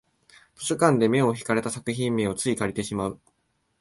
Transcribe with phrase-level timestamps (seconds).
[0.55, 3.19] 図書館で目を引かれた作品名をつい借りてしまう